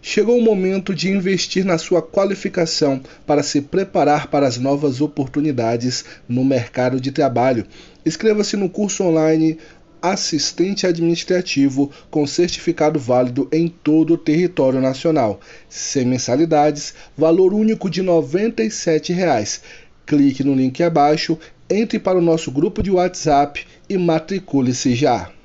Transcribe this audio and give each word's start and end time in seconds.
Chegou 0.00 0.38
o 0.38 0.42
momento 0.42 0.94
de 0.94 1.10
investir 1.10 1.64
na 1.64 1.76
sua 1.76 2.00
qualificação 2.00 3.00
para 3.26 3.42
se 3.42 3.60
preparar 3.60 4.28
para 4.28 4.46
as 4.46 4.56
novas 4.56 5.00
oportunidades 5.00 6.04
no 6.28 6.44
mercado 6.44 7.00
de 7.00 7.10
trabalho. 7.10 7.66
Inscreva-se 8.06 8.56
no 8.56 8.68
curso 8.68 9.04
online 9.04 9.58
assistente 10.00 10.86
administrativo 10.86 11.90
com 12.10 12.26
certificado 12.26 12.98
válido 12.98 13.48
em 13.50 13.68
todo 13.68 14.14
o 14.14 14.18
território 14.18 14.80
nacional. 14.80 15.40
Sem 15.68 16.06
mensalidades, 16.06 16.94
valor 17.16 17.52
único 17.52 17.90
de 17.90 18.00
R$ 18.00 18.06
97. 18.06 19.14
Clique 20.06 20.44
no 20.44 20.54
link 20.54 20.82
abaixo, 20.82 21.38
entre 21.68 21.98
para 21.98 22.18
o 22.18 22.22
nosso 22.22 22.50
grupo 22.50 22.82
de 22.82 22.90
WhatsApp 22.90 23.66
e 23.88 23.98
matricule-se 23.98 24.94
já. 24.94 25.30